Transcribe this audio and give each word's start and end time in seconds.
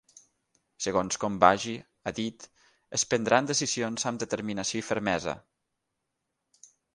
Segons 0.85 1.17
com 1.23 1.35
vagi, 1.43 1.73
ha 2.05 2.13
dit, 2.19 2.47
es 2.99 3.03
prendran 3.11 3.51
decisions 3.51 4.07
amb 4.13 4.25
determinació 4.25 4.81
i 4.83 4.87
fermesa. 4.89 5.37